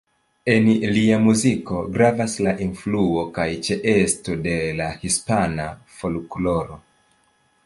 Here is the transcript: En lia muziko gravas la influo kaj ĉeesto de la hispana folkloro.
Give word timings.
En 0.51 0.69
lia 0.95 1.19
muziko 1.25 1.81
gravas 1.97 2.39
la 2.47 2.55
influo 2.67 3.27
kaj 3.37 3.47
ĉeesto 3.69 4.39
de 4.49 4.57
la 4.81 4.89
hispana 5.05 5.73
folkloro. 6.01 6.85